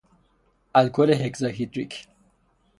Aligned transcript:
الکل 0.75 1.09
هگزا 1.13 1.47
هیدریک 1.49 2.07